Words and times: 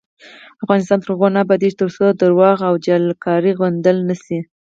افغانستان 0.63 0.97
تر 1.01 1.09
هغو 1.13 1.27
نه 1.35 1.39
ابادیږي، 1.45 1.79
ترڅو 1.81 2.05
درواغ 2.21 2.57
او 2.67 2.73
جعلکاری 2.85 3.51
غندل 3.59 3.97
نشي. 4.09 4.39